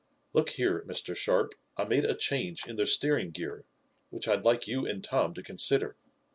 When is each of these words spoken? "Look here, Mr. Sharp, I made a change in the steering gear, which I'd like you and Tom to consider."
"Look 0.33 0.49
here, 0.49 0.83
Mr. 0.87 1.15
Sharp, 1.15 1.53
I 1.77 1.85
made 1.85 2.05
a 2.05 2.15
change 2.15 2.65
in 2.65 2.75
the 2.75 2.87
steering 2.87 3.29
gear, 3.29 3.65
which 4.09 4.27
I'd 4.27 4.45
like 4.45 4.67
you 4.67 4.83
and 4.87 5.03
Tom 5.03 5.35
to 5.35 5.43
consider." 5.43 5.95